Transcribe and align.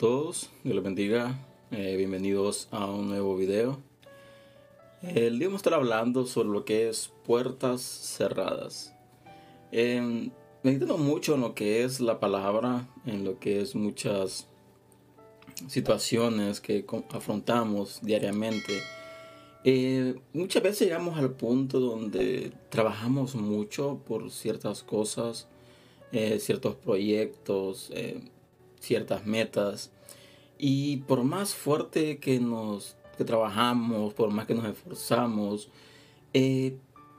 todos, 0.00 0.48
Dios 0.64 0.76
les 0.76 0.82
bendiga, 0.82 1.38
eh, 1.70 1.94
bienvenidos 1.98 2.68
a 2.70 2.86
un 2.86 3.10
nuevo 3.10 3.36
video. 3.36 3.80
El 5.02 5.38
día 5.38 5.48
vamos 5.48 5.58
a 5.58 5.62
estar 5.62 5.74
hablando 5.74 6.24
sobre 6.24 6.48
lo 6.48 6.64
que 6.64 6.88
es 6.88 7.12
puertas 7.26 7.82
cerradas. 7.82 8.94
Eh, 9.72 10.30
meditando 10.62 10.96
mucho 10.96 11.34
en 11.34 11.42
lo 11.42 11.54
que 11.54 11.84
es 11.84 12.00
la 12.00 12.18
palabra, 12.18 12.88
en 13.04 13.24
lo 13.24 13.38
que 13.38 13.60
es 13.60 13.74
muchas 13.74 14.46
situaciones 15.68 16.62
que 16.62 16.86
afrontamos 17.10 17.98
diariamente. 18.00 18.80
Eh, 19.64 20.18
muchas 20.32 20.62
veces 20.62 20.88
llegamos 20.88 21.18
al 21.18 21.32
punto 21.32 21.78
donde 21.78 22.52
trabajamos 22.70 23.34
mucho 23.34 24.00
por 24.08 24.30
ciertas 24.30 24.82
cosas, 24.82 25.46
eh, 26.10 26.38
ciertos 26.40 26.74
proyectos, 26.76 27.90
eh, 27.92 28.22
ciertas 28.80 29.26
metas. 29.26 29.92
Y 30.58 30.98
por 30.98 31.22
más 31.22 31.54
fuerte 31.54 32.18
que 32.18 32.40
nos 32.40 32.96
que 33.16 33.24
trabajamos, 33.24 34.14
por 34.14 34.30
más 34.30 34.46
que 34.46 34.54
nos 34.54 34.64
esforzamos, 34.64 35.68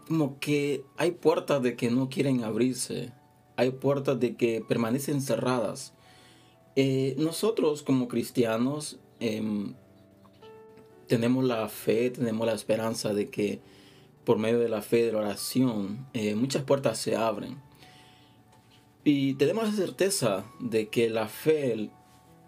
como 0.07 0.39
que 0.39 0.83
hay 0.97 1.11
puertas 1.11 1.61
de 1.61 1.75
que 1.75 1.91
no 1.91 2.09
quieren 2.09 2.43
abrirse, 2.43 3.13
hay 3.55 3.69
puertas 3.69 4.19
de 4.19 4.35
que 4.35 4.63
permanecen 4.67 5.21
cerradas. 5.21 5.93
nosotros 7.17 7.83
como 7.83 8.07
cristianos 8.07 8.99
em, 9.19 9.75
tenemos 11.07 11.43
la 11.43 11.67
fe, 11.69 12.09
tenemos 12.09 12.47
la 12.47 12.53
esperanza 12.53 13.13
de 13.13 13.29
que 13.29 13.59
por 14.23 14.37
medio 14.37 14.59
de 14.59 14.69
la 14.69 14.81
fe, 14.81 15.05
de 15.05 15.11
la 15.11 15.19
oración, 15.19 16.07
eh, 16.13 16.35
muchas 16.35 16.63
puertas 16.63 16.97
se 16.97 17.15
abren. 17.15 17.61
Y 19.03 19.33
tenemos 19.35 19.65
la 19.65 19.71
certeza 19.71 20.45
de 20.59 20.89
que 20.89 21.09
la 21.09 21.27
fe, 21.27 21.89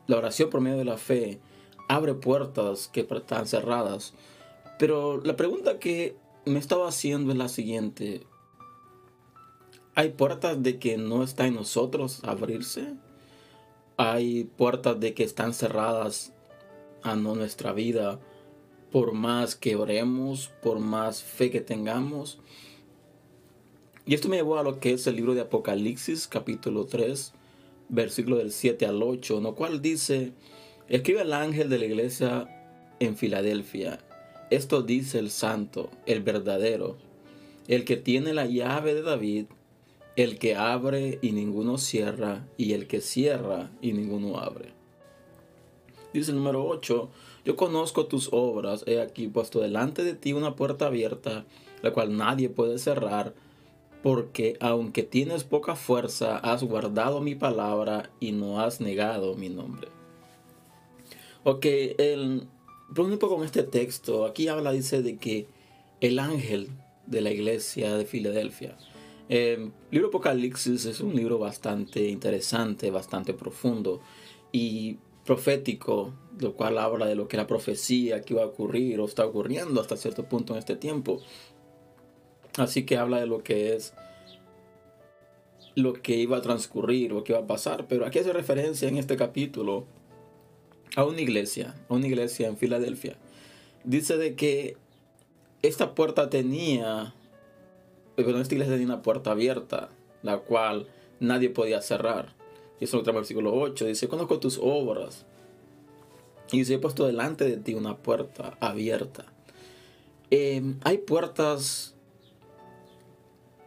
la 0.08 0.18
oración 0.18 0.50
por 0.50 0.62
medio 0.62 0.78
de 0.78 0.86
la 0.86 0.98
fe, 0.98 1.40
abre 1.90 2.14
puertas 2.14 2.88
que 2.88 3.08
están 3.10 3.48
cerradas. 3.48 4.14
Pero 4.80 5.22
la 5.22 5.36
pregunta 5.36 5.80
que 5.80 6.16
me 6.46 6.60
estaba 6.60 6.88
haciendo 6.88 7.32
es 7.32 7.38
la 7.38 7.50
siguiente. 7.50 8.26
¿Hay 9.96 10.10
puertas 10.10 10.62
de 10.62 10.80
que 10.80 10.98
no 10.98 11.24
está 11.24 11.48
en 11.48 11.56
nosotros 11.56 12.24
abrirse? 12.24 12.94
¿Hay 13.98 14.44
puertas 14.44 15.00
de 15.00 15.14
que 15.14 15.24
están 15.24 15.54
cerradas 15.54 16.34
a 17.04 17.16
nuestra 17.16 17.74
vida? 17.74 18.20
por 18.94 19.14
más 19.14 19.56
que 19.56 19.76
oremos, 19.76 20.52
por 20.62 20.78
más 20.78 21.24
fe 21.24 21.50
que 21.50 21.62
tengamos. 21.62 22.38
Y 24.06 24.14
esto 24.14 24.28
me 24.28 24.36
llevó 24.36 24.58
a 24.58 24.64
lo 24.64 24.82
que 24.82 24.92
es 24.92 25.08
el 25.08 25.16
libro 25.16 25.34
de 25.34 25.42
Apocalipsis, 25.42 26.28
capítulo 26.28 26.86
3, 26.86 27.32
versículo 27.88 28.38
del 28.38 28.52
7 28.52 28.86
al 28.86 29.02
8, 29.02 29.38
en 29.38 29.44
lo 29.44 29.56
cual 29.56 29.82
dice, 29.82 30.34
escribe 30.90 31.22
el 31.22 31.32
ángel 31.32 31.70
de 31.70 31.80
la 31.80 31.86
iglesia 31.86 32.50
en 33.00 33.16
Filadelfia. 33.16 34.00
Esto 34.50 34.82
dice 34.82 35.20
el 35.20 35.30
santo, 35.30 35.90
el 36.06 36.22
verdadero, 36.22 36.98
el 37.70 37.86
que 37.86 37.96
tiene 37.96 38.34
la 38.34 38.46
llave 38.46 38.94
de 38.94 39.04
David, 39.04 39.46
el 40.18 40.38
que 40.38 40.58
abre 40.58 41.20
y 41.22 41.32
ninguno 41.32 41.78
cierra, 41.78 42.46
y 42.58 42.74
el 42.74 42.88
que 42.88 43.00
cierra 43.00 43.72
y 43.82 43.94
ninguno 43.94 44.38
abre. 44.38 44.74
Dice 46.14 46.32
el 46.32 46.38
número 46.38 46.66
8, 46.68 47.10
yo 47.46 47.56
conozco 47.56 48.06
tus 48.08 48.28
obras, 48.34 48.84
he 48.86 49.00
aquí 49.00 49.30
puesto 49.30 49.62
delante 49.62 50.04
de 50.04 50.14
ti 50.14 50.34
una 50.34 50.58
puerta 50.58 50.88
abierta, 50.88 51.46
la 51.82 51.94
cual 51.94 52.18
nadie 52.18 52.50
puede 52.50 52.80
cerrar, 52.80 53.34
porque 54.04 54.58
aunque 54.60 55.02
tienes 55.02 55.46
poca 55.46 55.76
fuerza, 55.76 56.38
has 56.38 56.62
guardado 56.62 57.22
mi 57.22 57.36
palabra 57.36 58.12
y 58.20 58.34
no 58.34 58.60
has 58.60 58.82
negado 58.82 59.36
mi 59.36 59.48
nombre. 59.48 59.88
Ok, 61.46 61.66
el, 61.98 62.48
poco 62.94 63.30
con 63.30 63.46
este 63.46 63.64
texto, 63.64 64.26
aquí 64.26 64.50
habla, 64.50 64.74
dice, 64.74 65.02
de 65.02 65.16
que 65.16 65.48
el 66.02 66.20
ángel 66.20 66.68
de 67.08 67.22
la 67.22 67.32
iglesia 67.32 67.96
de 67.96 68.06
Filadelfia. 68.06 68.78
el 69.30 69.72
libro 69.90 70.10
Apocalipsis 70.10 70.86
es 70.86 71.00
un 71.00 71.16
libro 71.16 71.40
bastante 71.40 72.10
interesante, 72.10 72.92
bastante 72.92 73.34
profundo. 73.34 74.02
Y 74.52 74.98
profético, 75.26 76.14
lo 76.40 76.54
cual 76.54 76.78
habla 76.78 77.06
de 77.06 77.16
lo 77.16 77.28
que 77.28 77.38
la 77.38 77.48
profecía 77.48 78.22
que 78.22 78.34
iba 78.34 78.44
a 78.44 78.48
ocurrir 78.48 79.00
o 79.00 79.06
está 79.06 79.26
ocurriendo 79.26 79.80
hasta 79.80 79.96
cierto 79.96 80.26
punto 80.26 80.54
en 80.54 80.60
este 80.60 80.76
tiempo. 80.76 81.22
Así 82.58 82.86
que 82.86 82.98
habla 82.98 83.20
de 83.20 83.26
lo 83.26 83.44
que 83.44 83.76
es 83.76 83.94
lo 85.76 85.94
que 85.94 86.16
iba 86.16 86.38
a 86.38 86.42
transcurrir, 86.42 87.12
lo 87.12 87.24
que 87.24 87.34
iba 87.34 87.42
a 87.42 87.48
pasar. 87.48 87.88
Pero 87.88 88.06
aquí 88.06 88.20
hace 88.20 88.34
referencia 88.34 88.88
en 88.88 88.98
este 88.98 89.18
capítulo 89.18 89.86
a 90.96 91.04
una 91.04 91.22
iglesia, 91.22 91.76
a 91.90 91.94
una 91.94 92.08
iglesia 92.08 92.48
en 92.48 92.58
Filadelfia. 92.58 93.16
Dice 93.84 94.18
de 94.18 94.36
que 94.36 94.78
esta 95.62 95.96
puerta 95.96 96.30
tenía, 96.30 97.14
pero 98.16 98.40
esta 98.40 98.54
iglesia 98.54 98.74
tenía 98.74 98.88
una 98.88 99.02
puerta 99.02 99.32
abierta, 99.32 99.90
la 100.22 100.38
cual 100.40 100.88
nadie 101.20 101.50
podía 101.50 101.82
cerrar. 101.82 102.36
Y 102.80 102.86
eso 102.86 103.00
otro 103.00 103.14
versículo 103.14 103.54
8. 103.54 103.86
Dice, 103.86 104.08
conozco 104.08 104.40
tus 104.40 104.60
obras. 104.62 105.26
Y 106.52 106.60
dice, 106.60 106.76
he 106.76 106.80
puesto 106.80 107.08
delante 107.08 107.46
de 107.46 107.58
ti 107.58 107.74
una 107.74 107.98
puerta 107.98 108.58
abierta. 108.60 109.26
Em, 110.30 110.80
hay 110.84 111.00
puertas 111.00 111.93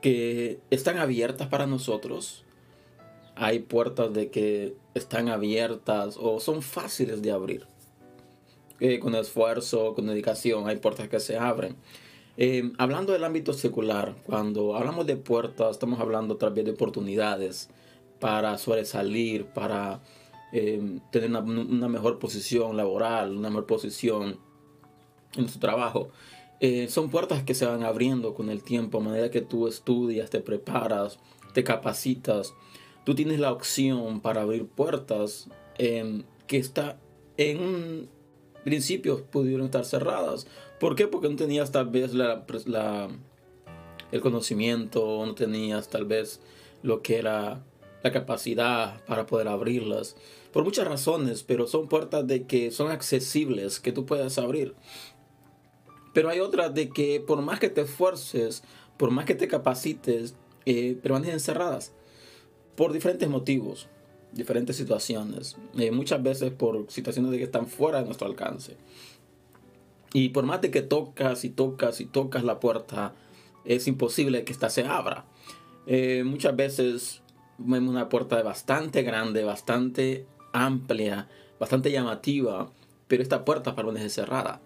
que 0.06 0.60
están 0.70 0.98
abiertas 0.98 1.48
para 1.48 1.66
nosotros. 1.66 2.44
Hay 3.34 3.58
puertas 3.58 4.14
de 4.14 4.30
que 4.30 4.76
están 4.94 5.28
abiertas 5.28 6.16
o 6.16 6.38
son 6.38 6.62
fáciles 6.62 7.22
de 7.22 7.32
abrir. 7.32 7.66
Eh, 8.78 9.00
con 9.00 9.16
esfuerzo, 9.16 9.94
con 9.96 10.06
dedicación, 10.06 10.68
hay 10.68 10.76
puertas 10.76 11.08
que 11.08 11.18
se 11.18 11.36
abren. 11.36 11.74
Em, 12.36 12.72
hablando 12.78 13.14
del 13.14 13.24
ámbito 13.24 13.52
secular, 13.52 14.14
cuando 14.22 14.76
hablamos 14.76 15.06
de 15.06 15.16
puertas, 15.16 15.72
estamos 15.72 15.98
hablando 15.98 16.36
también 16.36 16.66
de 16.66 16.72
oportunidades 16.74 17.68
para 18.20 18.58
sobresalir, 18.58 19.46
para 19.46 20.02
eh, 20.52 21.00
tener 21.10 21.30
una, 21.30 21.88
mejor 21.88 22.20
posición 22.20 22.76
laboral, 22.76 23.36
una 23.36 23.48
mejor 23.48 23.66
posición 23.66 24.38
en 25.34 25.48
su 25.48 25.58
trabajo. 25.58 26.10
Eh, 26.60 26.88
son 26.88 27.10
puertas 27.10 27.42
que 27.42 27.54
se 27.54 27.66
van 27.66 27.82
abriendo 27.82 28.34
con 28.34 28.48
el 28.48 28.62
tiempo, 28.62 28.98
a 28.98 29.02
medida 29.02 29.30
que 29.30 29.42
tú 29.42 29.68
estudias, 29.68 30.30
te 30.30 30.40
preparas, 30.40 31.18
te 31.52 31.64
capacitas. 31.64 32.54
Tú 33.04 33.14
tienes 33.14 33.40
la 33.40 33.52
opción 33.52 34.20
para 34.20 34.42
abrir 34.42 34.66
puertas 34.66 35.48
em, 35.78 36.24
que 36.46 36.58
está 36.58 36.98
en 37.36 37.60
un 37.60 38.08
principio 38.64 39.24
pudieron 39.26 39.66
estar 39.66 39.84
cerradas. 39.84 40.46
¿Por 40.80 40.96
qué? 40.96 41.06
Porque 41.06 41.28
no 41.28 41.36
tenías 41.36 41.70
tal 41.70 41.88
vez 41.88 42.14
la, 42.14 42.44
el 44.10 44.20
conocimiento, 44.20 45.24
no 45.24 45.34
tenías 45.34 45.88
tal 45.88 46.04
vez 46.04 46.40
lo 46.82 47.00
que 47.00 47.18
era 47.18 47.64
la 48.02 48.12
capacidad 48.12 49.04
para 49.04 49.26
poder 49.26 49.48
abrirlas. 49.48 50.16
Por 50.52 50.64
muchas 50.64 50.88
razones, 50.88 51.42
pero 51.42 51.66
son 51.66 51.88
puertas 51.88 52.26
de 52.26 52.46
que 52.46 52.70
son 52.70 52.90
accesibles, 52.90 53.78
que 53.78 53.92
tú 53.92 54.04
puedas 54.04 54.38
abrir. 54.38 54.74
Pero 56.16 56.30
hay 56.30 56.40
otras 56.40 56.72
de 56.72 56.88
que 56.88 57.20
por 57.20 57.42
más 57.42 57.60
que 57.60 57.68
te 57.68 57.82
esfuerces, 57.82 58.62
por 58.96 59.10
más 59.10 59.26
que 59.26 59.34
te 59.34 59.48
capacites, 59.48 60.34
eh, 60.64 60.98
permanecen 61.02 61.40
cerradas. 61.40 61.92
Por 62.74 62.94
diferentes 62.94 63.28
motivos, 63.28 63.88
diferentes 64.32 64.76
situaciones. 64.76 65.58
Eh, 65.76 65.90
muchas 65.90 66.22
veces 66.22 66.52
por 66.52 66.90
situaciones 66.90 67.32
de 67.32 67.36
que 67.36 67.44
están 67.44 67.66
fuera 67.66 67.98
de 67.98 68.06
nuestro 68.06 68.26
alcance. 68.26 68.78
Y 70.14 70.30
por 70.30 70.46
más 70.46 70.62
de 70.62 70.70
que 70.70 70.80
tocas 70.80 71.44
y 71.44 71.50
tocas 71.50 72.00
y 72.00 72.06
tocas 72.06 72.44
la 72.44 72.60
puerta, 72.60 73.12
es 73.66 73.86
imposible 73.86 74.42
que 74.44 74.54
ésta 74.54 74.70
se 74.70 74.86
abra. 74.86 75.26
Eh, 75.86 76.22
muchas 76.24 76.56
veces 76.56 77.20
vemos 77.58 77.90
una 77.90 78.08
puerta 78.08 78.42
bastante 78.42 79.02
grande, 79.02 79.44
bastante 79.44 80.24
amplia, 80.54 81.28
bastante 81.60 81.92
llamativa, 81.92 82.72
pero 83.06 83.22
esta 83.22 83.44
puerta 83.44 83.76
permanece 83.76 84.08
cerrada. 84.08 84.62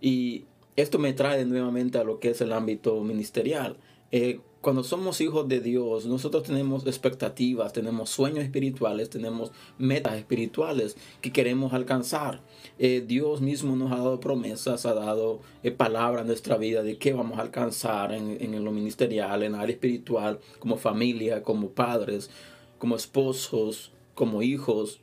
Y 0.00 0.44
esto 0.76 0.98
me 0.98 1.12
trae 1.12 1.44
nuevamente 1.44 1.98
a 1.98 2.04
lo 2.04 2.18
que 2.18 2.30
es 2.30 2.40
el 2.40 2.52
ámbito 2.52 3.00
ministerial. 3.02 3.76
Eh, 4.10 4.40
cuando 4.62 4.84
somos 4.84 5.20
hijos 5.20 5.48
de 5.48 5.60
Dios, 5.60 6.06
nosotros 6.06 6.44
tenemos 6.44 6.86
expectativas, 6.86 7.72
tenemos 7.72 8.10
sueños 8.10 8.44
espirituales, 8.44 9.10
tenemos 9.10 9.50
metas 9.76 10.14
espirituales 10.14 10.96
que 11.20 11.32
queremos 11.32 11.72
alcanzar. 11.72 12.42
Eh, 12.78 13.02
Dios 13.04 13.40
mismo 13.40 13.74
nos 13.74 13.90
ha 13.90 13.96
dado 13.96 14.20
promesas, 14.20 14.86
ha 14.86 14.94
dado 14.94 15.40
eh, 15.64 15.72
palabras 15.72 16.22
en 16.22 16.28
nuestra 16.28 16.58
vida 16.58 16.84
de 16.84 16.96
qué 16.96 17.12
vamos 17.12 17.38
a 17.38 17.42
alcanzar 17.42 18.12
en, 18.12 18.36
en 18.40 18.64
lo 18.64 18.70
ministerial, 18.70 19.42
en 19.42 19.54
el 19.54 19.60
área 19.60 19.74
espiritual, 19.74 20.38
como 20.60 20.76
familia, 20.76 21.42
como 21.42 21.70
padres, 21.70 22.30
como 22.78 22.94
esposos, 22.94 23.90
como 24.14 24.42
hijos. 24.42 25.00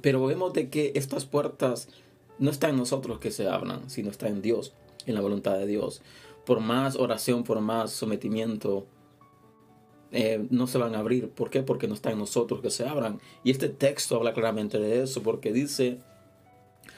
Pero 0.00 0.26
vemos 0.26 0.52
de 0.52 0.68
que 0.68 0.90
estas 0.96 1.26
puertas 1.26 1.88
no 2.38 2.50
están 2.50 2.70
en 2.70 2.76
nosotros 2.76 3.18
que 3.18 3.30
se 3.30 3.48
abran, 3.48 3.88
sino 3.88 4.10
está 4.10 4.28
en 4.28 4.42
Dios, 4.42 4.74
en 5.06 5.14
la 5.14 5.20
voluntad 5.20 5.56
de 5.58 5.66
Dios 5.66 6.02
por 6.44 6.60
más 6.60 6.96
oración, 6.96 7.44
por 7.44 7.60
más 7.60 7.90
sometimiento, 7.92 8.86
eh, 10.12 10.46
no 10.50 10.66
se 10.66 10.78
van 10.78 10.94
a 10.94 10.98
abrir. 10.98 11.30
¿Por 11.30 11.50
qué? 11.50 11.62
Porque 11.62 11.88
no 11.88 11.94
está 11.94 12.10
en 12.10 12.18
nosotros 12.18 12.60
que 12.60 12.70
se 12.70 12.86
abran. 12.86 13.20
Y 13.42 13.50
este 13.50 13.68
texto 13.68 14.16
habla 14.16 14.32
claramente 14.32 14.78
de 14.78 15.02
eso, 15.02 15.22
porque 15.22 15.52
dice, 15.52 15.98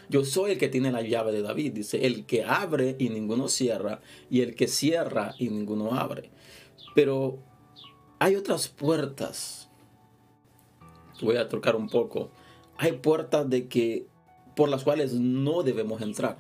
yo 0.09 0.25
soy 0.25 0.53
el 0.53 0.59
que 0.59 0.69
tiene 0.69 0.93
la 0.93 1.03
llave 1.03 1.33
de 1.33 1.43
David. 1.43 1.73
Dice, 1.73 2.07
el 2.07 2.27
que 2.27 2.45
abre 2.45 2.97
y 2.99 3.09
ninguno 3.09 3.49
cierra, 3.49 4.01
y 4.29 4.41
el 4.41 4.55
que 4.55 4.69
cierra 4.69 5.35
y 5.39 5.49
ninguno 5.49 5.95
abre. 5.95 6.31
Pero 6.95 7.39
hay 8.19 8.37
otras 8.37 8.69
puertas. 8.69 9.71
Voy 11.23 11.37
a 11.37 11.49
tocar 11.49 11.77
un 11.77 11.89
poco. 11.89 12.31
Hay 12.77 12.93
puertas 12.93 13.49
de 13.49 13.69
que 13.69 14.07
por 14.57 14.69
las 14.71 14.83
cuales 14.83 15.13
no 15.13 15.63
debemos 15.63 16.03
entrar. 16.03 16.39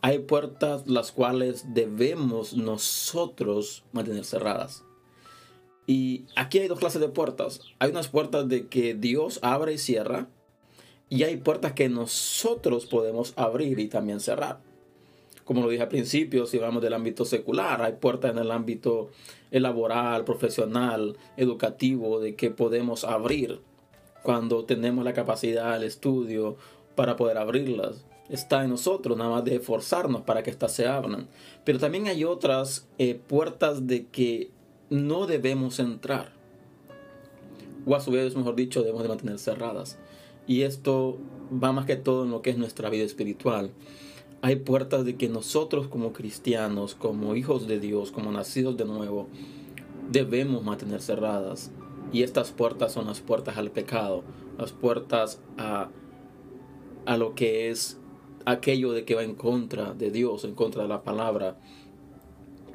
Hay 0.00 0.20
puertas 0.20 0.86
las 0.88 1.12
cuales 1.12 1.74
debemos 1.74 2.54
nosotros 2.54 3.84
mantener 3.92 4.24
cerradas. 4.24 4.84
Y 5.86 6.24
aquí 6.36 6.58
hay 6.58 6.68
dos 6.68 6.78
clases 6.78 7.00
de 7.00 7.08
puertas. 7.08 7.60
Hay 7.78 7.90
unas 7.90 8.08
puertas 8.08 8.48
de 8.48 8.68
que 8.68 8.94
Dios 8.94 9.38
abre 9.42 9.74
y 9.74 9.78
cierra. 9.78 10.28
Y 11.08 11.22
hay 11.22 11.36
puertas 11.38 11.72
que 11.72 11.88
nosotros 11.88 12.86
podemos 12.86 13.32
abrir 13.36 13.78
y 13.78 13.88
también 13.88 14.20
cerrar. 14.20 14.60
Como 15.44 15.62
lo 15.62 15.70
dije 15.70 15.82
al 15.82 15.88
principio, 15.88 16.46
si 16.46 16.58
hablamos 16.58 16.82
del 16.82 16.92
ámbito 16.92 17.24
secular, 17.24 17.80
hay 17.80 17.94
puertas 17.94 18.32
en 18.32 18.38
el 18.38 18.50
ámbito 18.50 19.10
laboral, 19.50 20.24
profesional, 20.24 21.16
educativo, 21.38 22.20
de 22.20 22.36
que 22.36 22.50
podemos 22.50 23.04
abrir 23.04 23.60
cuando 24.22 24.64
tenemos 24.64 25.04
la 25.04 25.12
capacidad, 25.12 25.76
el 25.76 25.84
estudio 25.84 26.56
para 26.94 27.16
poder 27.16 27.38
abrirlas. 27.38 28.04
Está 28.28 28.64
en 28.64 28.70
nosotros, 28.70 29.16
nada 29.16 29.30
más 29.30 29.44
de 29.44 29.56
esforzarnos 29.56 30.22
para 30.22 30.42
que 30.42 30.50
éstas 30.50 30.72
se 30.72 30.86
abran. 30.86 31.28
Pero 31.64 31.78
también 31.78 32.08
hay 32.08 32.24
otras 32.24 32.86
eh, 32.98 33.14
puertas 33.14 33.86
de 33.86 34.06
que 34.06 34.50
no 34.90 35.26
debemos 35.26 35.78
entrar. 35.78 36.32
O 37.86 37.94
a 37.94 38.00
su 38.00 38.10
vez, 38.10 38.36
mejor 38.36 38.54
dicho, 38.54 38.80
debemos 38.82 39.02
de 39.02 39.08
mantener 39.08 39.38
cerradas. 39.38 39.98
Y 40.46 40.62
esto 40.62 41.18
va 41.52 41.72
más 41.72 41.86
que 41.86 41.96
todo 41.96 42.24
en 42.24 42.30
lo 42.30 42.42
que 42.42 42.50
es 42.50 42.58
nuestra 42.58 42.90
vida 42.90 43.04
espiritual. 43.04 43.70
Hay 44.42 44.56
puertas 44.56 45.04
de 45.04 45.16
que 45.16 45.28
nosotros 45.28 45.88
como 45.88 46.12
cristianos, 46.12 46.94
como 46.94 47.34
hijos 47.34 47.66
de 47.66 47.80
Dios, 47.80 48.12
como 48.12 48.30
nacidos 48.30 48.76
de 48.76 48.84
nuevo, 48.84 49.28
debemos 50.10 50.62
mantener 50.62 51.00
cerradas. 51.02 51.70
Y 52.12 52.22
estas 52.22 52.52
puertas 52.52 52.92
son 52.92 53.06
las 53.06 53.20
puertas 53.20 53.56
al 53.58 53.70
pecado, 53.70 54.24
las 54.58 54.72
puertas 54.72 55.40
a, 55.56 55.90
a 57.06 57.16
lo 57.16 57.34
que 57.34 57.70
es 57.70 57.98
aquello 58.44 58.92
de 58.92 59.04
que 59.04 59.14
va 59.14 59.22
en 59.22 59.34
contra 59.34 59.92
de 59.94 60.10
Dios, 60.10 60.44
en 60.44 60.54
contra 60.54 60.82
de 60.82 60.88
la 60.88 61.02
palabra. 61.02 61.58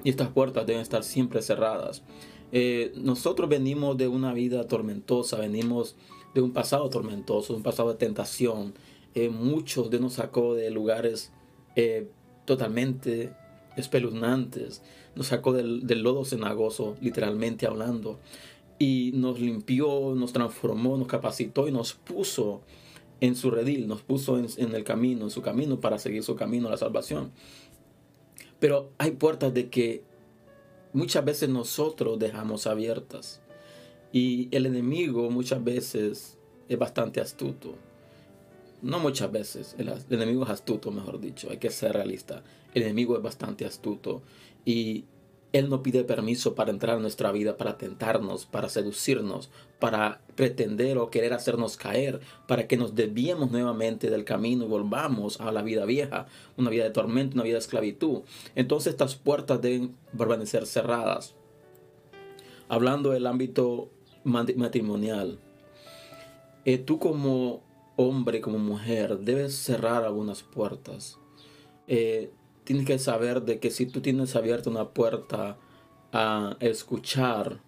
Y 0.03 0.09
estas 0.09 0.30
puertas 0.30 0.65
deben 0.65 0.81
estar 0.81 1.03
siempre 1.03 1.41
cerradas. 1.41 2.03
Eh, 2.51 2.94
nosotros 2.95 3.50
venimos 3.50 3.97
de 3.97 4.07
una 4.07 4.33
vida 4.33 4.68
tormentosa, 4.68 5.38
venimos 5.38 5.95
de 6.35 6.41
un 6.41 6.51
pasado 6.51 6.89
tormentoso, 6.89 7.56
un 7.56 7.63
pasado 7.63 7.89
de 7.89 7.95
tentación. 7.95 8.75
Eh, 9.15 9.30
muchos 9.30 9.89
de 9.89 10.00
nos 10.00 10.13
sacó 10.13 10.53
de 10.53 10.69
lugares 10.69 11.31
eh, 11.75 12.09
totalmente 12.45 13.33
espeluznantes. 13.75 14.83
Nos 15.15 15.27
sacó 15.27 15.53
del, 15.53 15.88
del, 15.88 16.03
lodo 16.03 16.25
cenagoso, 16.25 16.95
literalmente 17.01 17.65
hablando. 17.65 18.19
Y 18.79 19.11
nos 19.13 19.39
limpió, 19.39 20.13
nos 20.15 20.33
transformó, 20.33 20.97
nos 20.97 21.07
capacitó 21.07 21.67
y 21.67 21.71
nos 21.71 21.93
puso 21.93 22.61
en 23.21 23.35
su 23.35 23.51
redil, 23.51 23.87
nos 23.87 24.01
puso 24.01 24.37
en, 24.37 24.75
el 24.75 24.83
camino, 24.83 25.23
en 25.23 25.29
su 25.29 25.41
camino 25.41 25.79
para 25.79 25.97
seguir 25.97 26.23
su 26.23 26.35
camino 26.35 26.67
a 26.67 26.71
la 26.71 26.77
salvación. 26.77 27.31
Pero 28.59 28.91
hay 28.97 29.11
puertas 29.11 29.53
de 29.53 29.69
que 29.69 30.03
muchas 30.91 31.23
veces 31.23 31.49
nosotros 31.49 32.19
dejamos 32.19 32.67
abiertas. 32.67 33.41
Y 34.11 34.49
el 34.51 34.65
enemigo 34.65 35.29
muchas 35.29 35.63
veces 35.63 36.37
es 36.67 36.77
bastante 36.77 37.21
astuto. 37.21 37.75
No 38.81 38.99
muchas 38.99 39.31
veces, 39.31 39.75
el, 39.77 39.89
enemigo 40.09 40.43
es 40.43 40.49
astuto, 40.49 40.91
mejor 40.91 41.21
dicho, 41.21 41.49
hay 41.49 41.57
que 41.57 41.69
ser 41.69 41.93
realista. 41.93 42.43
El 42.73 42.83
enemigo 42.83 43.15
es 43.15 43.23
bastante 43.23 43.65
astuto 43.65 44.21
y 44.65 45.05
él 45.53 45.69
no 45.69 45.83
pide 45.83 46.03
permiso 46.03 46.55
para 46.55 46.71
entrar 46.71 46.95
en 46.95 47.03
nuestra 47.03 47.31
vida, 47.31 47.57
para 47.57 47.77
tentarnos, 47.77 48.47
para 48.47 48.69
seducirnos, 48.69 49.51
para 49.79 50.19
pretender 50.35 50.97
o 50.97 51.11
querer 51.11 51.31
hacernos 51.31 51.77
caer, 51.77 52.19
para 52.47 52.67
que 52.67 52.75
nos 52.75 52.95
desviemos 52.95 53.51
nuevamente 53.51 54.09
del 54.09 54.25
camino 54.25 54.65
y 54.65 54.67
volvamos 54.67 55.39
a 55.39 55.51
la 55.51 55.61
vida 55.61 55.85
vieja, 55.85 56.25
una 56.57 56.71
vida 56.71 56.85
de 56.85 56.89
tormento, 56.89 57.35
una 57.35 57.44
vida 57.44 57.53
de 57.53 57.59
esclavitud. 57.59 58.23
Entonces 58.55 58.94
estas 58.94 59.15
puertas 59.15 59.61
deben 59.61 59.95
permanecer 60.17 60.65
cerradas. 60.65 61.35
Hablando 62.67 63.11
del 63.11 63.27
ámbito 63.27 63.91
matrimonial, 64.23 65.38
eh, 66.65 66.79
tú 66.79 66.97
como 66.97 67.61
hombre, 67.95 68.41
como 68.41 68.57
mujer, 68.57 69.19
debes 69.19 69.53
cerrar 69.53 70.03
algunas 70.03 70.41
puertas. 70.41 71.19
Eh, 71.88 72.31
tienes 72.63 72.86
que 72.86 73.00
saber 73.00 73.44
de 73.44 73.60
que 73.60 73.71
si 73.71 73.86
tú 73.86 74.01
tienes 74.01 74.36
abierta 74.36 74.69
una 74.69 74.89
puerta 74.89 75.57
a 76.12 76.57
escuchar 76.60 77.60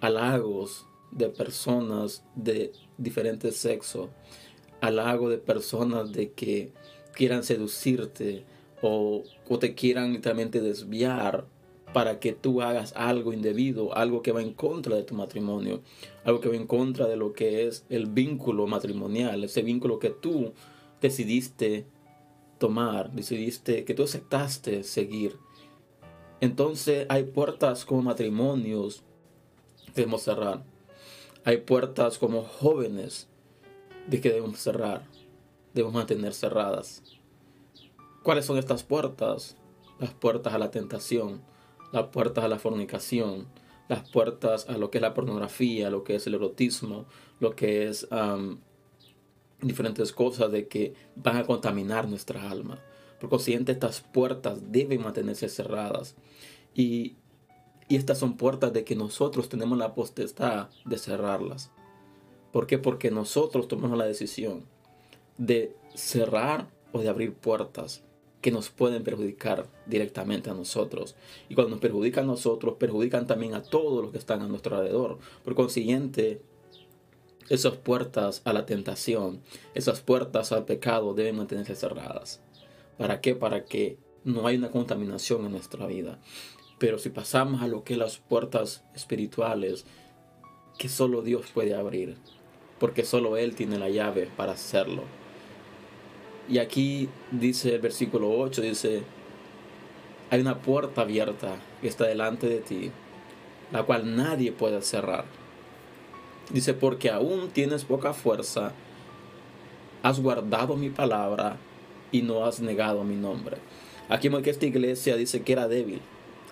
halagos 0.00 0.86
de 1.10 1.28
personas 1.28 2.24
de 2.34 2.72
diferentes 2.98 3.56
sexos, 3.56 4.08
halagos 4.80 5.30
de 5.30 5.38
personas 5.38 6.12
de 6.12 6.32
que 6.32 6.72
quieran 7.14 7.44
seducirte 7.44 8.44
o, 8.80 9.22
o 9.48 9.58
te 9.58 9.74
quieran 9.74 10.12
literalmente 10.12 10.60
desviar 10.60 11.46
para 11.92 12.18
que 12.20 12.32
tú 12.32 12.62
hagas 12.62 12.94
algo 12.96 13.32
indebido, 13.32 13.94
algo 13.94 14.22
que 14.22 14.32
va 14.32 14.42
en 14.42 14.54
contra 14.54 14.96
de 14.96 15.02
tu 15.02 15.14
matrimonio, 15.14 15.82
algo 16.24 16.40
que 16.40 16.48
va 16.48 16.56
en 16.56 16.66
contra 16.66 17.06
de 17.06 17.16
lo 17.16 17.32
que 17.32 17.66
es 17.66 17.84
el 17.90 18.06
vínculo 18.06 18.66
matrimonial, 18.66 19.44
ese 19.44 19.62
vínculo 19.62 19.98
que 19.98 20.10
tú 20.10 20.52
decidiste 21.00 21.84
tomar, 22.62 23.10
decidiste, 23.10 23.84
que 23.84 23.92
tú 23.92 24.04
aceptaste 24.04 24.84
seguir. 24.84 25.36
Entonces 26.40 27.06
hay 27.08 27.24
puertas 27.24 27.84
como 27.84 28.02
matrimonios 28.02 29.02
que 29.86 30.02
debemos 30.02 30.22
cerrar. 30.22 30.62
Hay 31.44 31.56
puertas 31.56 32.18
como 32.18 32.44
jóvenes 32.44 33.26
de 34.06 34.20
que 34.20 34.30
debemos 34.30 34.60
cerrar, 34.60 35.02
debemos 35.74 35.94
mantener 35.94 36.34
cerradas. 36.34 37.02
¿Cuáles 38.22 38.44
son 38.44 38.58
estas 38.58 38.84
puertas? 38.84 39.56
Las 39.98 40.14
puertas 40.14 40.54
a 40.54 40.58
la 40.58 40.70
tentación, 40.70 41.42
las 41.90 42.04
puertas 42.10 42.44
a 42.44 42.48
la 42.48 42.60
fornicación, 42.60 43.48
las 43.88 44.08
puertas 44.08 44.68
a 44.68 44.78
lo 44.78 44.88
que 44.92 44.98
es 44.98 45.02
la 45.02 45.14
pornografía, 45.14 45.90
lo 45.90 46.04
que 46.04 46.14
es 46.14 46.28
el 46.28 46.34
erotismo, 46.34 47.06
lo 47.40 47.56
que 47.56 47.88
es 47.88 48.06
diferentes 49.62 50.12
cosas 50.12 50.50
de 50.52 50.68
que 50.68 50.94
van 51.16 51.36
a 51.36 51.44
contaminar 51.44 52.08
nuestra 52.08 52.50
alma. 52.50 52.78
Por 53.20 53.30
consiguiente, 53.30 53.72
estas 53.72 54.00
puertas 54.00 54.72
deben 54.72 55.02
mantenerse 55.02 55.48
cerradas. 55.48 56.16
Y, 56.74 57.16
y 57.88 57.96
estas 57.96 58.18
son 58.18 58.36
puertas 58.36 58.72
de 58.72 58.84
que 58.84 58.96
nosotros 58.96 59.48
tenemos 59.48 59.78
la 59.78 59.94
potestad 59.94 60.68
de 60.84 60.98
cerrarlas. 60.98 61.70
¿Por 62.52 62.66
qué? 62.66 62.78
Porque 62.78 63.10
nosotros 63.10 63.68
tomamos 63.68 63.96
la 63.96 64.04
decisión 64.04 64.64
de 65.38 65.74
cerrar 65.94 66.68
o 66.92 67.00
de 67.00 67.08
abrir 67.08 67.34
puertas 67.34 68.02
que 68.42 68.50
nos 68.50 68.70
pueden 68.70 69.04
perjudicar 69.04 69.68
directamente 69.86 70.50
a 70.50 70.54
nosotros. 70.54 71.14
Y 71.48 71.54
cuando 71.54 71.70
nos 71.70 71.80
perjudican 71.80 72.24
a 72.24 72.26
nosotros, 72.26 72.74
perjudican 72.78 73.26
también 73.26 73.54
a 73.54 73.62
todos 73.62 74.02
los 74.02 74.12
que 74.12 74.18
están 74.18 74.42
a 74.42 74.48
nuestro 74.48 74.76
alrededor. 74.76 75.18
Por 75.44 75.54
consiguiente, 75.54 76.42
esas 77.52 77.76
puertas 77.76 78.40
a 78.46 78.54
la 78.54 78.64
tentación, 78.64 79.42
esas 79.74 80.00
puertas 80.00 80.52
al 80.52 80.64
pecado 80.64 81.12
deben 81.12 81.36
mantenerse 81.36 81.76
cerradas. 81.76 82.40
¿Para 82.96 83.20
qué? 83.20 83.34
Para 83.34 83.66
que 83.66 83.98
no 84.24 84.46
haya 84.46 84.58
una 84.58 84.70
contaminación 84.70 85.44
en 85.44 85.52
nuestra 85.52 85.86
vida. 85.86 86.18
Pero 86.78 86.96
si 86.96 87.10
pasamos 87.10 87.60
a 87.60 87.68
lo 87.68 87.84
que 87.84 87.98
las 87.98 88.16
puertas 88.16 88.84
espirituales, 88.94 89.84
que 90.78 90.88
solo 90.88 91.20
Dios 91.20 91.44
puede 91.52 91.74
abrir, 91.74 92.16
porque 92.80 93.04
solo 93.04 93.36
Él 93.36 93.54
tiene 93.54 93.78
la 93.78 93.90
llave 93.90 94.30
para 94.34 94.52
hacerlo. 94.52 95.02
Y 96.48 96.56
aquí 96.56 97.10
dice 97.32 97.74
el 97.74 97.82
versículo 97.82 98.30
8, 98.30 98.62
dice, 98.62 99.02
hay 100.30 100.40
una 100.40 100.62
puerta 100.62 101.02
abierta 101.02 101.56
que 101.82 101.88
está 101.88 102.06
delante 102.06 102.48
de 102.48 102.60
ti, 102.60 102.90
la 103.72 103.82
cual 103.82 104.16
nadie 104.16 104.52
puede 104.52 104.80
cerrar. 104.80 105.41
Dice, 106.50 106.74
porque 106.74 107.10
aún 107.10 107.50
tienes 107.50 107.84
poca 107.84 108.12
fuerza, 108.12 108.72
has 110.02 110.20
guardado 110.20 110.76
mi 110.76 110.90
palabra 110.90 111.56
y 112.10 112.22
no 112.22 112.44
has 112.44 112.60
negado 112.60 113.04
mi 113.04 113.16
nombre. 113.16 113.56
Aquí 114.08 114.28
que 114.28 114.50
esta 114.50 114.66
iglesia 114.66 115.16
dice 115.16 115.42
que 115.42 115.52
era 115.52 115.68
débil. 115.68 116.00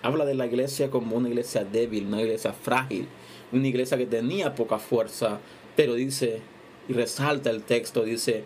Habla 0.01 0.25
de 0.25 0.33
la 0.33 0.47
iglesia 0.47 0.89
como 0.89 1.15
una 1.15 1.29
iglesia 1.29 1.63
débil, 1.63 2.07
una 2.07 2.21
iglesia 2.21 2.53
frágil, 2.53 3.07
una 3.51 3.67
iglesia 3.67 3.97
que 3.97 4.07
tenía 4.07 4.55
poca 4.55 4.79
fuerza, 4.79 5.39
pero 5.75 5.93
dice, 5.93 6.41
y 6.89 6.93
resalta 6.93 7.51
el 7.51 7.61
texto, 7.61 8.03
dice, 8.03 8.43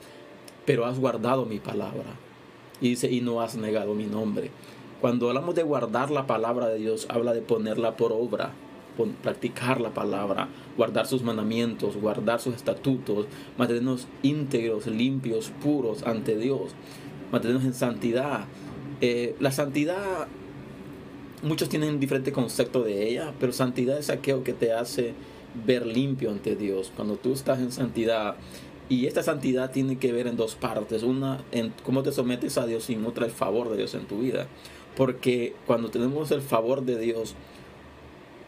pero 0.65 0.85
has 0.85 0.99
guardado 0.99 1.45
mi 1.45 1.59
palabra. 1.59 2.17
Y 2.81 2.89
dice, 2.89 3.09
y 3.09 3.21
no 3.21 3.41
has 3.41 3.55
negado 3.55 3.93
mi 3.93 4.05
nombre. 4.05 4.51
Cuando 4.99 5.29
hablamos 5.29 5.55
de 5.55 5.63
guardar 5.63 6.11
la 6.11 6.27
palabra 6.27 6.67
de 6.67 6.79
Dios, 6.79 7.07
habla 7.09 7.33
de 7.33 7.41
ponerla 7.41 7.95
por 7.95 8.11
obra, 8.11 8.51
practicar 9.21 9.81
la 9.81 9.93
palabra, 9.93 10.49
guardar 10.77 11.07
sus 11.07 11.23
mandamientos, 11.23 11.97
guardar 11.97 12.39
sus 12.39 12.55
estatutos, 12.55 13.27
mantenernos 13.57 14.07
íntegros, 14.23 14.87
limpios, 14.87 15.51
puros 15.61 16.03
ante 16.03 16.37
Dios, 16.37 16.71
mantenernos 17.31 17.65
en 17.65 17.73
santidad. 17.73 18.45
Eh, 19.01 19.35
la 19.39 19.51
santidad, 19.51 20.27
muchos 21.43 21.69
tienen 21.69 21.99
diferente 21.99 22.31
concepto 22.31 22.83
de 22.83 23.09
ella, 23.09 23.33
pero 23.39 23.53
santidad 23.53 23.97
es 23.97 24.09
aquello 24.09 24.43
que 24.43 24.53
te 24.53 24.71
hace 24.73 25.13
ver 25.65 25.85
limpio 25.85 26.31
ante 26.31 26.55
Dios. 26.55 26.91
Cuando 26.95 27.15
tú 27.15 27.33
estás 27.33 27.59
en 27.59 27.71
santidad, 27.71 28.35
y 28.87 29.07
esta 29.07 29.23
santidad 29.23 29.71
tiene 29.71 29.97
que 29.97 30.11
ver 30.11 30.27
en 30.27 30.37
dos 30.37 30.55
partes. 30.55 31.03
Una, 31.03 31.43
en 31.51 31.73
cómo 31.83 32.03
te 32.03 32.11
sometes 32.11 32.57
a 32.57 32.67
Dios 32.67 32.89
y 32.89 32.97
otra, 32.97 33.25
el 33.25 33.31
favor 33.31 33.69
de 33.69 33.77
Dios 33.77 33.95
en 33.95 34.05
tu 34.05 34.19
vida. 34.19 34.47
Porque 34.95 35.55
cuando 35.65 35.89
tenemos 35.89 36.31
el 36.31 36.41
favor 36.41 36.83
de 36.83 36.99
Dios, 36.99 37.35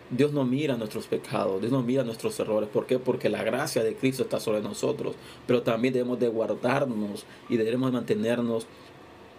Dios 0.09 0.31
no 0.31 0.45
mira 0.45 0.77
nuestros 0.77 1.07
pecados, 1.07 1.59
Dios 1.59 1.71
no 1.71 1.83
mira 1.83 2.03
nuestros 2.03 2.39
errores. 2.39 2.69
¿Por 2.69 2.85
qué? 2.85 2.97
Porque 2.97 3.29
la 3.29 3.43
gracia 3.43 3.83
de 3.83 3.95
Cristo 3.95 4.23
está 4.23 4.39
sobre 4.39 4.61
nosotros. 4.61 5.15
Pero 5.45 5.63
también 5.63 5.93
debemos 5.93 6.19
de 6.19 6.29
guardarnos 6.29 7.25
y 7.49 7.57
debemos 7.57 7.91
mantenernos 7.91 8.67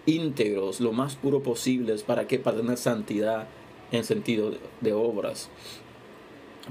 íntegros, 0.05 0.81
lo 0.81 0.93
más 0.93 1.17
puro 1.17 1.43
posible. 1.43 1.97
¿Para 2.07 2.27
qué? 2.27 2.39
Para 2.39 2.59
tener 2.59 2.77
santidad 2.77 3.49
en 3.93 4.05
sentido 4.05 4.53
de 4.81 4.93
obras. 4.93 5.49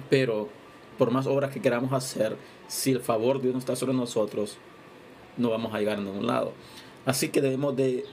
Pero 0.09 0.47
por 0.97 1.11
más 1.11 1.25
obras 1.25 1.51
que 1.51 1.61
queramos 1.61 1.91
hacer, 1.93 2.37
si 2.67 2.91
el 2.91 2.99
favor 2.99 3.37
de 3.37 3.43
Dios 3.43 3.53
no 3.53 3.59
está 3.59 3.75
sobre 3.75 3.93
nosotros, 3.93 4.57
no 5.37 5.49
vamos 5.49 5.73
a 5.73 5.79
llegar 5.79 5.97
a 5.97 6.01
ningún 6.01 6.27
lado. 6.27 6.53
Así 7.05 7.29
que 7.29 7.41
debemos 7.41 7.75
de 7.75 8.05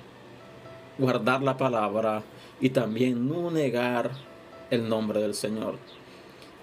guardar 0.99 1.43
la 1.43 1.57
palabra 1.57 2.23
y 2.61 2.71
también 2.71 3.29
no 3.29 3.51
negar 3.51 4.13
el 4.71 4.89
nombre 4.89 5.21
del 5.21 5.35
Señor. 5.35 5.77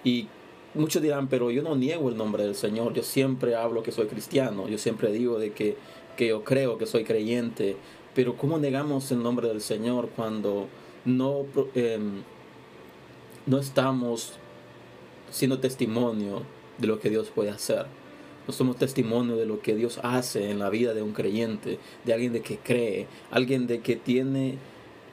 Y 0.03 0.27
muchos 0.74 1.01
dirán, 1.01 1.27
pero 1.27 1.51
yo 1.51 1.62
no 1.62 1.75
niego 1.75 2.10
el 2.10 2.17
nombre 2.17 2.43
del 2.43 2.55
Señor, 2.55 2.93
yo 2.93 3.03
siempre 3.03 3.55
hablo 3.55 3.84
que 3.84 3.91
soy 3.91 4.08
cristiano, 4.08 4.67
yo 4.67 4.77
siempre 4.77 5.12
digo 5.12 5.39
de 5.39 5.51
que, 5.51 5.77
que 6.17 6.27
yo 6.27 6.43
creo 6.43 6.77
que 6.77 6.86
soy 6.86 7.03
creyente, 7.03 7.75
pero 8.15 8.36
¿cómo 8.36 8.58
negamos 8.58 9.12
el 9.12 9.22
nombre 9.22 9.48
del 9.48 9.62
Señor 9.62 10.10
cuando 10.15 10.67
no, 11.05 11.46
em, 11.75 12.24
no 13.46 13.60
estamos 13.60 14.34
siendo 15.29 15.60
testimonio 15.60 16.43
de 16.77 16.88
lo 16.88 17.00
que 17.00 17.10
Dios 17.10 17.29
puede 17.34 17.50
hacer. 17.50 17.86
No 18.48 18.53
somos 18.53 18.77
testimonio 18.77 19.36
de 19.38 19.46
lo 19.46 19.62
que 19.62 19.75
Dios 19.75 20.00
hace 20.03 20.50
en 20.50 20.60
la 20.60 20.70
vida 20.70 20.93
de 20.93 21.01
un 21.01 21.13
creyente, 21.13 21.79
de 22.03 22.13
alguien 22.13 22.34
de 22.34 22.41
que 22.41 22.58
cree, 22.58 23.08
alguien 23.29 23.67
de 23.67 23.79
que 23.81 23.96
tiene, 23.96 24.58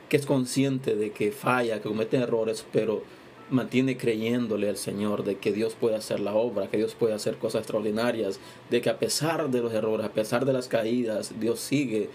que 0.08 0.16
es 0.16 0.26
consciente 0.26 0.96
de 0.96 1.10
que 1.10 1.32
falla, 1.32 1.80
que 1.80 1.88
comete 1.88 2.16
errores, 2.16 2.64
pero 2.72 3.02
mantiene 3.50 3.96
creyéndole 3.96 4.68
al 4.68 4.76
Señor 4.76 5.24
de 5.24 5.36
que 5.36 5.52
Dios 5.52 5.74
puede 5.74 5.96
hacer 5.96 6.20
la 6.20 6.34
obra, 6.34 6.68
que 6.68 6.76
Dios 6.76 6.94
puede 6.94 7.14
hacer 7.14 7.36
cosas 7.36 7.60
extraordinarias, 7.60 8.40
de 8.70 8.80
que 8.80 8.90
a 8.90 8.98
pesar 8.98 9.50
de 9.50 9.60
los 9.60 9.72
errores, 9.72 10.06
a 10.06 10.12
pesar 10.12 10.44
de 10.44 10.52
las 10.52 10.68
caídas, 10.68 11.38
Dios 11.40 11.60
sigue 11.60 12.10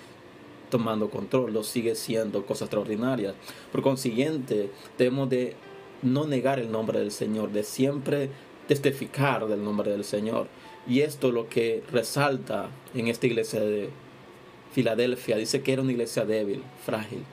tomando 0.70 1.10
control, 1.10 1.52
Dios 1.52 1.68
sigue 1.68 1.96
siendo 1.96 2.46
cosas 2.46 2.64
extraordinarias. 2.64 3.36
Por 3.72 3.82
consiguiente, 3.82 4.70
debemos 4.98 5.30
de 5.30 5.56
no 6.02 6.26
negar 6.26 6.60
el 6.60 6.72
nombre 6.72 7.00
del 7.00 7.12
Señor, 7.12 7.52
de 7.52 7.64
siempre 7.64 8.30
testificar 8.68 9.48
del 9.48 9.64
nombre 9.64 9.92
del 9.92 10.04
Señor. 10.04 10.48
Y 10.88 11.02
esto 11.02 11.32
lo 11.32 11.48
que 11.48 11.84
resalta 11.92 12.70
en 12.94 13.08
esta 13.08 13.28
iglesia 13.28 13.62
de 13.62 13.90
Filadelfia, 14.72 15.38
dice 15.38 15.62
que 15.62 15.74
era 15.74 15.82
una 15.82 15.92
iglesia 15.92 16.26
débil, 16.26 16.64
frágil. 16.84 17.24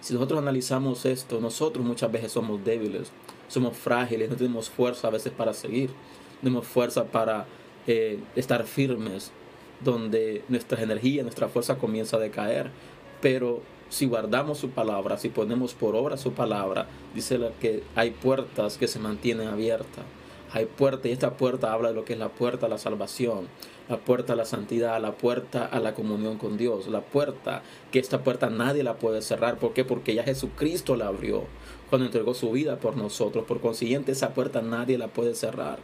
Si 0.00 0.14
nosotros 0.14 0.38
analizamos 0.40 1.04
esto, 1.04 1.40
nosotros 1.40 1.84
muchas 1.84 2.10
veces 2.10 2.32
somos 2.32 2.64
débiles, 2.64 3.10
somos 3.48 3.76
frágiles, 3.76 4.30
no 4.30 4.36
tenemos 4.36 4.70
fuerza 4.70 5.08
a 5.08 5.10
veces 5.10 5.32
para 5.32 5.52
seguir, 5.52 5.90
no 5.90 6.40
tenemos 6.40 6.66
fuerza 6.66 7.04
para 7.04 7.46
eh, 7.86 8.18
estar 8.34 8.64
firmes, 8.64 9.30
donde 9.80 10.44
nuestra 10.48 10.82
energía, 10.82 11.22
nuestra 11.22 11.48
fuerza 11.48 11.76
comienza 11.76 12.16
a 12.16 12.20
decaer. 12.20 12.70
Pero 13.20 13.62
si 13.90 14.06
guardamos 14.06 14.58
su 14.58 14.70
palabra, 14.70 15.18
si 15.18 15.28
ponemos 15.28 15.74
por 15.74 15.94
obra 15.94 16.16
su 16.16 16.32
palabra, 16.32 16.86
dice 17.14 17.38
que 17.60 17.82
hay 17.94 18.12
puertas 18.12 18.78
que 18.78 18.88
se 18.88 18.98
mantienen 18.98 19.48
abiertas. 19.48 20.04
Hay 20.52 20.66
puertas 20.66 21.06
y 21.06 21.12
esta 21.12 21.36
puerta 21.36 21.72
habla 21.72 21.90
de 21.90 21.94
lo 21.94 22.04
que 22.04 22.14
es 22.14 22.18
la 22.18 22.30
puerta 22.30 22.66
a 22.66 22.68
la 22.68 22.78
salvación, 22.78 23.46
la 23.88 23.98
puerta 23.98 24.32
a 24.32 24.36
la 24.36 24.44
santidad, 24.44 25.00
la 25.00 25.12
puerta 25.12 25.64
a 25.64 25.78
la 25.78 25.94
comunión 25.94 26.38
con 26.38 26.56
Dios, 26.56 26.88
la 26.88 27.02
puerta 27.02 27.62
que 27.92 28.00
esta 28.00 28.24
puerta 28.24 28.50
nadie 28.50 28.82
la 28.82 28.96
puede 28.96 29.22
cerrar. 29.22 29.58
¿Por 29.58 29.74
qué? 29.74 29.84
Porque 29.84 30.14
ya 30.14 30.24
Jesucristo 30.24 30.96
la 30.96 31.06
abrió 31.06 31.44
cuando 31.88 32.06
entregó 32.06 32.34
su 32.34 32.50
vida 32.50 32.80
por 32.80 32.96
nosotros. 32.96 33.44
Por 33.44 33.60
consiguiente, 33.60 34.10
esa 34.10 34.34
puerta 34.34 34.60
nadie 34.60 34.98
la 34.98 35.06
puede 35.08 35.34
cerrar. 35.36 35.78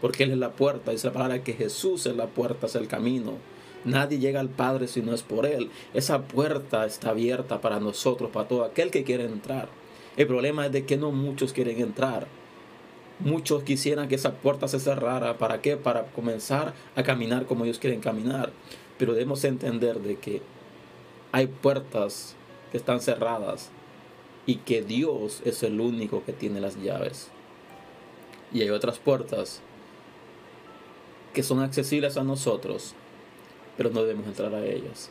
Porque 0.00 0.24
Él 0.24 0.32
es 0.32 0.38
la 0.38 0.52
puerta. 0.52 0.92
Dice 0.92 1.08
la 1.08 1.12
palabra 1.12 1.44
que 1.44 1.52
Jesús 1.52 2.06
es 2.06 2.16
la 2.16 2.26
puerta, 2.26 2.66
es 2.66 2.74
el 2.74 2.88
camino. 2.88 3.32
Nadie 3.84 4.18
llega 4.18 4.40
al 4.40 4.48
Padre 4.48 4.88
si 4.88 5.02
no 5.02 5.14
es 5.14 5.22
por 5.22 5.44
Él. 5.44 5.70
Esa 5.94 6.22
puerta 6.22 6.86
está 6.86 7.10
abierta 7.10 7.60
para 7.60 7.80
nosotros, 7.80 8.30
para 8.30 8.48
todo 8.48 8.64
aquel 8.64 8.90
que 8.90 9.04
quiere 9.04 9.24
entrar. 9.24 9.68
El 10.16 10.26
problema 10.26 10.66
es 10.66 10.72
de 10.72 10.86
que 10.86 10.96
no 10.96 11.12
muchos 11.12 11.52
quieren 11.52 11.80
entrar. 11.80 12.26
Muchos 13.18 13.62
quisieran 13.62 14.08
que 14.08 14.14
esa 14.14 14.34
puerta 14.34 14.68
se 14.68 14.80
cerrara. 14.80 15.38
¿Para 15.38 15.62
qué? 15.62 15.76
Para 15.76 16.06
comenzar 16.06 16.74
a 16.94 17.02
caminar 17.02 17.46
como 17.46 17.64
ellos 17.64 17.78
quieren 17.78 18.00
caminar. 18.00 18.52
Pero 18.98 19.12
debemos 19.12 19.44
entender 19.44 20.00
de 20.00 20.16
que 20.16 20.42
hay 21.32 21.46
puertas 21.46 22.36
que 22.70 22.78
están 22.78 23.00
cerradas 23.00 23.70
y 24.46 24.56
que 24.56 24.82
Dios 24.82 25.42
es 25.44 25.62
el 25.62 25.80
único 25.80 26.24
que 26.24 26.32
tiene 26.32 26.60
las 26.60 26.80
llaves. 26.82 27.28
Y 28.52 28.62
hay 28.62 28.70
otras 28.70 28.98
puertas 28.98 29.60
que 31.34 31.42
son 31.42 31.60
accesibles 31.60 32.16
a 32.16 32.22
nosotros 32.22 32.94
pero 33.76 33.90
no 33.90 34.02
debemos 34.02 34.26
entrar 34.26 34.54
a 34.54 34.64
ellas. 34.64 35.10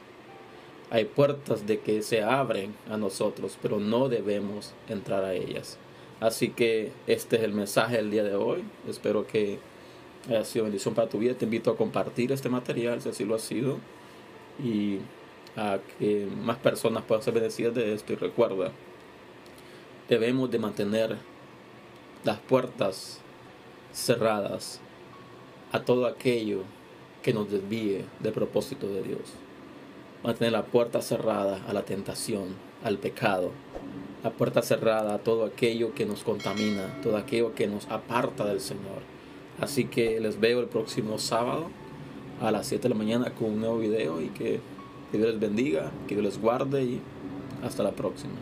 Hay 0.90 1.06
puertas 1.06 1.66
de 1.66 1.80
que 1.80 2.02
se 2.02 2.22
abren 2.24 2.76
a 2.90 2.98
nosotros, 2.98 3.58
pero 3.62 3.80
no 3.80 4.10
debemos 4.10 4.74
entrar 4.88 5.24
a 5.24 5.34
ellas. 5.34 5.78
Así 6.20 6.50
que 6.50 6.92
este 7.08 7.38
es 7.38 7.44
el 7.44 7.54
mensaje 7.54 7.98
del 7.98 8.12
día 8.12 8.24
de 8.24 8.36
hoy. 8.36 8.64
Espero 8.88 9.28
que 9.28 9.60
haya 10.28 10.46
sido 10.46 10.66
bendición 10.66 10.94
para 10.94 11.10
tu 11.10 11.20
vida. 11.20 11.34
Te 11.34 11.46
invito 11.46 11.72
a 11.72 11.78
compartir 11.78 12.32
este 12.32 12.50
material, 12.50 13.02
si 13.02 13.10
así 13.10 13.26
lo 13.26 13.36
ha 13.36 13.40
sido, 13.40 13.80
y 14.64 15.00
a 15.56 15.80
que 16.00 16.28
más 16.44 16.58
personas 16.58 17.04
puedan 17.04 17.24
ser 17.24 17.34
bendecidas 17.34 17.76
de 17.76 17.94
esto. 17.94 18.14
Y 18.14 18.16
recuerda, 18.16 18.72
debemos 20.10 20.50
de 20.52 20.60
mantener 20.60 21.18
las 22.24 22.40
puertas 22.40 23.20
cerradas 23.94 24.80
a 25.72 25.84
todo 25.84 26.06
aquello 26.06 26.64
que 27.22 27.34
nos 27.34 27.50
desvíe 27.52 28.06
del 28.20 28.34
propósito 28.34 28.88
de 28.88 29.04
Dios. 29.04 29.34
Mantener 30.24 30.54
la 30.54 30.66
puerta 30.66 31.02
cerrada 31.02 31.64
a 31.68 31.74
la 31.74 31.84
tentación, 31.84 32.56
al 32.84 32.98
pecado. 32.98 33.52
La 34.24 34.32
puerta 34.32 34.62
cerrada 34.62 35.16
a 35.16 35.18
todo 35.20 35.46
aquello 35.46 35.94
que 35.94 36.06
nos 36.06 36.24
contamina, 36.24 37.00
todo 37.04 37.18
aquello 37.18 37.54
que 37.54 37.68
nos 37.68 37.88
aparta 37.90 38.46
del 38.46 38.60
Señor. 38.60 39.04
Así 39.60 39.86
que 39.86 40.20
les 40.20 40.40
veo 40.40 40.60
el 40.60 40.68
próximo 40.68 41.18
sábado 41.18 41.68
a 42.42 42.52
las 42.52 42.68
7 42.68 42.84
de 42.84 42.90
la 42.90 42.96
mañana 42.96 43.32
con 43.32 43.52
un 43.52 43.60
nuevo 43.60 43.78
video 43.78 44.22
y 44.22 44.30
que, 44.30 44.60
que 45.12 45.18
Dios 45.18 45.32
les 45.32 45.40
bendiga, 45.40 45.92
que 46.08 46.16
Dios 46.16 46.26
les 46.26 46.42
guarde 46.42 46.84
y 46.84 47.02
hasta 47.64 47.84
la 47.84 47.92
próxima. 47.92 48.34